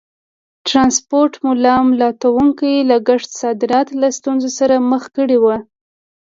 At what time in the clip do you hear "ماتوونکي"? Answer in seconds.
1.87-2.73